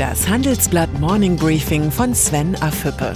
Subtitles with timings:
[0.00, 3.12] Das Handelsblatt Morning Briefing von Sven Afüppe.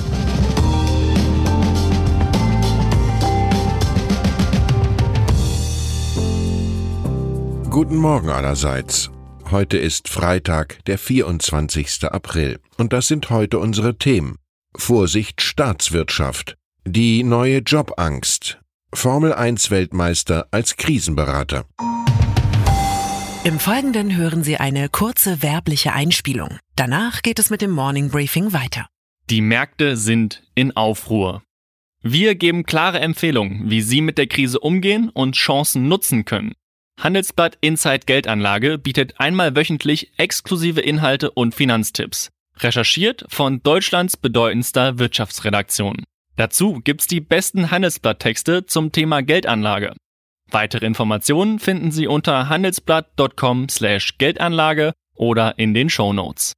[7.71, 9.11] Guten Morgen allerseits.
[9.51, 12.05] Heute ist Freitag, der 24.
[12.05, 12.61] April.
[12.77, 14.37] Und das sind heute unsere Themen.
[14.77, 16.59] Vorsicht Staatswirtschaft.
[16.87, 18.61] Die neue Jobangst.
[18.93, 21.65] Formel 1 Weltmeister als Krisenberater.
[23.45, 26.59] Im Folgenden hören Sie eine kurze werbliche Einspielung.
[26.77, 28.87] Danach geht es mit dem Morning Briefing weiter.
[29.29, 31.43] Die Märkte sind in Aufruhr.
[32.01, 36.55] Wir geben klare Empfehlungen, wie Sie mit der Krise umgehen und Chancen nutzen können.
[36.99, 42.31] Handelsblatt Inside Geldanlage bietet einmal wöchentlich exklusive Inhalte und Finanztipps.
[42.61, 46.03] Recherchiert von Deutschlands bedeutendster Wirtschaftsredaktion.
[46.37, 49.93] Dazu gibt's die besten Handelsblatttexte zum Thema Geldanlage.
[50.51, 56.53] Weitere Informationen finden Sie unter handelsblatt.com/geldanlage oder in den Show Notes.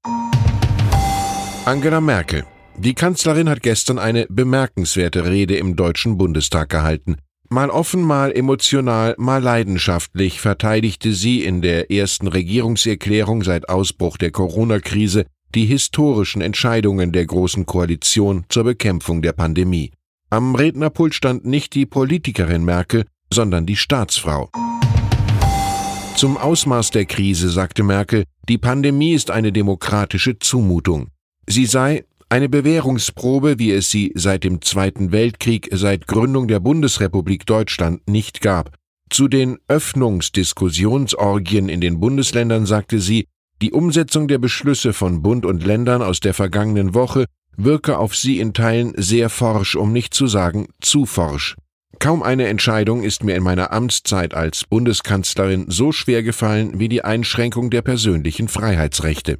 [1.65, 2.45] Angela Merkel.
[2.79, 7.17] Die Kanzlerin hat gestern eine bemerkenswerte Rede im Deutschen Bundestag gehalten.
[7.49, 14.33] Mal offen, mal emotional, mal leidenschaftlich verteidigte sie in der ersten Regierungserklärung seit Ausbruch der
[14.33, 19.93] Corona-Krise die historischen Entscheidungen der Großen Koalition zur Bekämpfung der Pandemie.
[20.29, 24.51] Am Rednerpult stand nicht die Politikerin Merkel, sondern die Staatsfrau.
[26.17, 31.09] Zum Ausmaß der Krise sagte Merkel, die Pandemie ist eine demokratische Zumutung.
[31.47, 37.47] Sie sei eine Bewährungsprobe, wie es sie seit dem Zweiten Weltkrieg, seit Gründung der Bundesrepublik
[37.47, 38.75] Deutschland nicht gab.
[39.11, 43.27] Zu den Öffnungsdiskussionsorgien in den Bundesländern sagte sie,
[43.63, 48.41] die Umsetzung der Beschlüsse von Bund und Ländern aus der vergangenen Woche wirke auf sie
[48.41, 51.57] in Teilen sehr forsch, um nicht zu sagen zu forsch.
[51.99, 57.03] Kaum eine Entscheidung ist mir in meiner Amtszeit als Bundeskanzlerin so schwer gefallen wie die
[57.03, 59.39] Einschränkung der persönlichen Freiheitsrechte.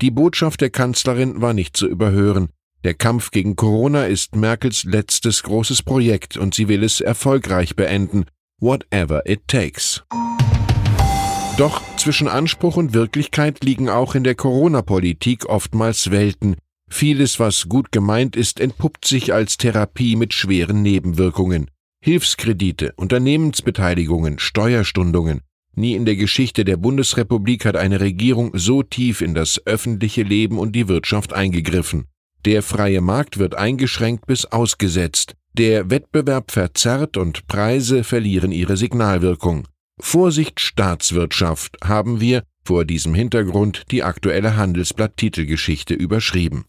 [0.00, 2.48] Die Botschaft der Kanzlerin war nicht zu überhören.
[2.84, 8.26] Der Kampf gegen Corona ist Merkels letztes großes Projekt und sie will es erfolgreich beenden,
[8.60, 10.02] whatever it takes.
[11.56, 16.56] Doch zwischen Anspruch und Wirklichkeit liegen auch in der Corona-Politik oftmals Welten.
[16.90, 21.70] Vieles, was gut gemeint ist, entpuppt sich als Therapie mit schweren Nebenwirkungen.
[22.04, 25.40] Hilfskredite, Unternehmensbeteiligungen, Steuerstundungen.
[25.74, 30.58] Nie in der Geschichte der Bundesrepublik hat eine Regierung so tief in das öffentliche Leben
[30.58, 32.04] und die Wirtschaft eingegriffen.
[32.44, 35.32] Der freie Markt wird eingeschränkt bis ausgesetzt.
[35.54, 39.66] Der Wettbewerb verzerrt und Preise verlieren ihre Signalwirkung.
[39.98, 46.66] Vorsicht Staatswirtschaft haben wir vor diesem Hintergrund die aktuelle Handelsblatt-Titelgeschichte überschrieben.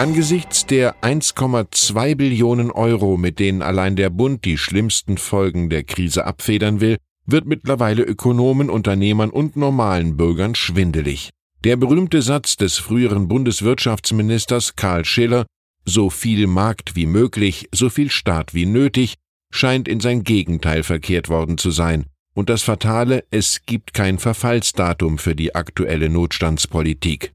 [0.00, 6.24] Angesichts der 1,2 Billionen Euro, mit denen allein der Bund die schlimmsten Folgen der Krise
[6.24, 6.96] abfedern will,
[7.26, 11.28] wird mittlerweile Ökonomen, Unternehmern und normalen Bürgern schwindelig.
[11.64, 15.44] Der berühmte Satz des früheren Bundeswirtschaftsministers Karl Schiller
[15.84, 19.16] So viel Markt wie möglich, so viel Staat wie nötig,
[19.52, 22.06] scheint in sein Gegenteil verkehrt worden zu sein.
[22.32, 27.34] Und das Fatale, es gibt kein Verfallsdatum für die aktuelle Notstandspolitik.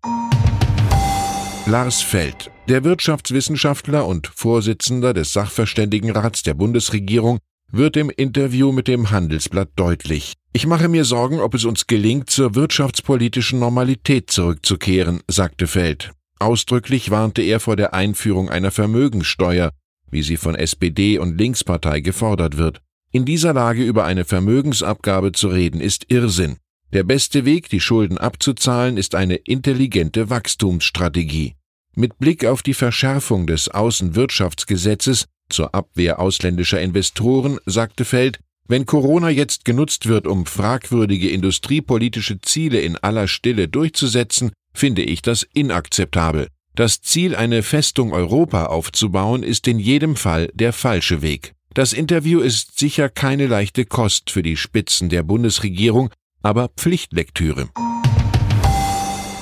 [1.68, 7.40] Lars Feld, der Wirtschaftswissenschaftler und Vorsitzender des Sachverständigenrats der Bundesregierung,
[7.72, 10.34] wird im Interview mit dem Handelsblatt deutlich.
[10.54, 16.12] Ich mache mir Sorgen, ob es uns gelingt, zur wirtschaftspolitischen Normalität zurückzukehren, sagte Feld.
[16.38, 19.72] Ausdrücklich warnte er vor der Einführung einer Vermögenssteuer,
[20.12, 22.80] wie sie von SPD und Linkspartei gefordert wird.
[23.12, 26.58] In dieser Lage über eine Vermögensabgabe zu reden, ist Irrsinn.
[26.94, 31.55] Der beste Weg, die Schulden abzuzahlen, ist eine intelligente Wachstumsstrategie.
[31.98, 39.30] Mit Blick auf die Verschärfung des Außenwirtschaftsgesetzes zur Abwehr ausländischer Investoren sagte Feld, wenn Corona
[39.30, 46.50] jetzt genutzt wird, um fragwürdige industriepolitische Ziele in aller Stille durchzusetzen, finde ich das inakzeptabel.
[46.74, 51.54] Das Ziel, eine Festung Europa aufzubauen, ist in jedem Fall der falsche Weg.
[51.74, 56.10] Das Interview ist sicher keine leichte Kost für die Spitzen der Bundesregierung,
[56.42, 57.70] aber Pflichtlektüre.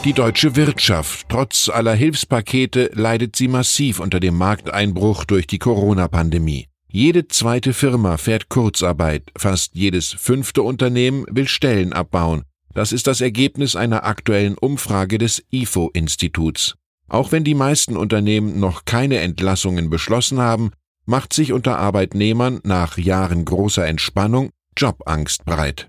[0.05, 6.67] Die deutsche Wirtschaft, trotz aller Hilfspakete, leidet sie massiv unter dem Markteinbruch durch die Corona-Pandemie.
[6.89, 12.44] Jede zweite Firma fährt Kurzarbeit, fast jedes fünfte Unternehmen will Stellen abbauen.
[12.73, 16.75] Das ist das Ergebnis einer aktuellen Umfrage des IFO-Instituts.
[17.07, 20.71] Auch wenn die meisten Unternehmen noch keine Entlassungen beschlossen haben,
[21.06, 25.88] macht sich unter Arbeitnehmern nach Jahren großer Entspannung Jobangst breit.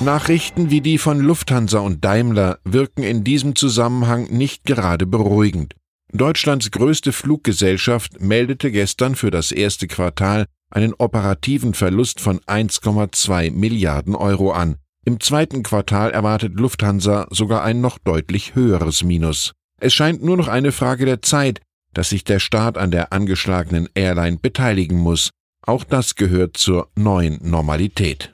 [0.00, 5.74] Nachrichten wie die von Lufthansa und Daimler wirken in diesem Zusammenhang nicht gerade beruhigend.
[6.12, 14.14] Deutschlands größte Fluggesellschaft meldete gestern für das erste Quartal einen operativen Verlust von 1,2 Milliarden
[14.14, 14.76] Euro an.
[15.04, 19.52] Im zweiten Quartal erwartet Lufthansa sogar ein noch deutlich höheres Minus.
[19.80, 21.60] Es scheint nur noch eine Frage der Zeit,
[21.92, 25.30] dass sich der Staat an der angeschlagenen Airline beteiligen muss.
[25.66, 28.30] Auch das gehört zur neuen Normalität.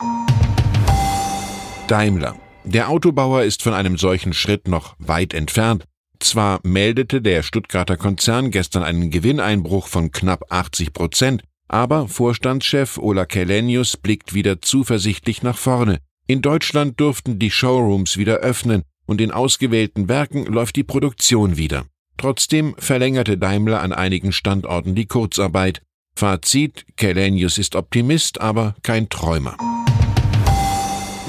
[1.88, 2.36] Daimler.
[2.64, 5.84] Der Autobauer ist von einem solchen Schritt noch weit entfernt.
[6.18, 13.26] Zwar meldete der Stuttgarter Konzern gestern einen Gewinneinbruch von knapp 80 Prozent, aber Vorstandschef Ola
[13.26, 15.98] Kellenius blickt wieder zuversichtlich nach vorne.
[16.26, 21.84] In Deutschland durften die Showrooms wieder öffnen und in ausgewählten Werken läuft die Produktion wieder.
[22.16, 25.82] Trotzdem verlängerte Daimler an einigen Standorten die Kurzarbeit.
[26.16, 29.56] Fazit, Kellenius ist Optimist, aber kein Träumer.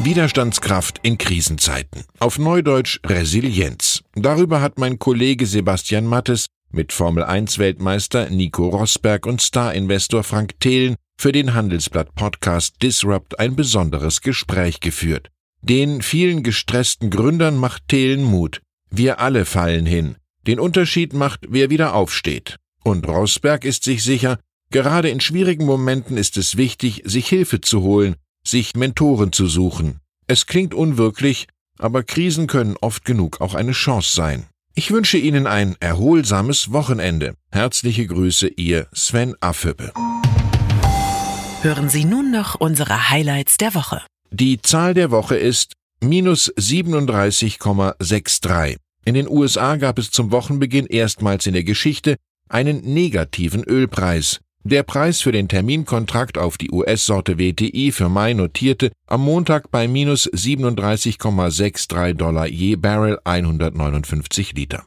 [0.05, 2.03] Widerstandskraft in Krisenzeiten.
[2.19, 4.03] Auf Neudeutsch Resilienz.
[4.13, 10.59] Darüber hat mein Kollege Sebastian Mattes mit Formel 1 Weltmeister Nico Rosberg und Star-Investor Frank
[10.59, 15.31] Thelen für den Handelsblatt Podcast Disrupt ein besonderes Gespräch geführt.
[15.63, 18.61] Den vielen gestressten Gründern macht Thelen Mut.
[18.91, 20.17] Wir alle fallen hin.
[20.45, 22.57] Den Unterschied macht, wer wieder aufsteht.
[22.83, 24.37] Und Rosberg ist sich sicher,
[24.69, 28.15] gerade in schwierigen Momenten ist es wichtig, sich Hilfe zu holen,
[28.47, 29.99] sich Mentoren zu suchen.
[30.27, 31.47] Es klingt unwirklich,
[31.77, 34.45] aber Krisen können oft genug auch eine Chance sein.
[34.75, 37.35] Ich wünsche Ihnen ein erholsames Wochenende.
[37.51, 39.91] Herzliche Grüße, Ihr Sven Affüppe.
[41.61, 44.01] Hören Sie nun noch unsere Highlights der Woche.
[44.31, 48.75] Die Zahl der Woche ist minus 37,63.
[49.05, 52.17] In den USA gab es zum Wochenbeginn erstmals in der Geschichte
[52.49, 54.41] einen negativen Ölpreis.
[54.67, 59.87] Der Preis für den Terminkontrakt auf die US-Sorte WTI für Mai notierte am Montag bei
[59.87, 64.83] minus 37,63 Dollar je Barrel 159 Liter.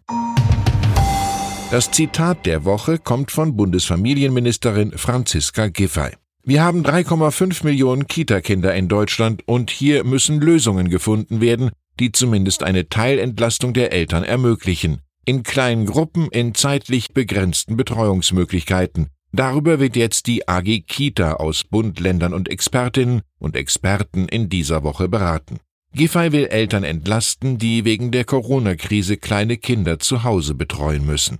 [1.71, 6.11] Das Zitat der Woche kommt von Bundesfamilienministerin Franziska Giffey.
[6.43, 11.71] Wir haben 3,5 Millionen Kita-Kinder in Deutschland und hier müssen Lösungen gefunden werden,
[12.01, 15.03] die zumindest eine Teilentlastung der Eltern ermöglichen.
[15.25, 19.11] In kleinen Gruppen in zeitlich begrenzten Betreuungsmöglichkeiten.
[19.33, 24.83] Darüber wird jetzt die AG Kita aus Bund, Ländern und Expertinnen und Experten in dieser
[24.83, 25.61] Woche beraten.
[25.95, 31.39] Giffey will Eltern entlasten, die wegen der Corona-Krise kleine Kinder zu Hause betreuen müssen.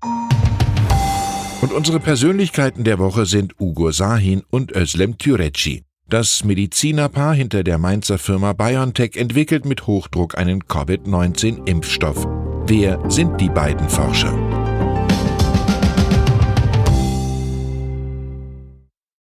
[1.61, 5.83] Und unsere Persönlichkeiten der Woche sind Ugo Sahin und Özlem Türeci.
[6.09, 12.27] Das Medizinerpaar hinter der Mainzer Firma BioNTech entwickelt mit Hochdruck einen Covid-19-Impfstoff.
[12.67, 14.48] Wer sind die beiden Forscher?